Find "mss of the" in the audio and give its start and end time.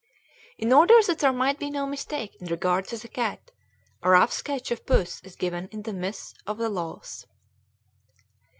5.93-6.69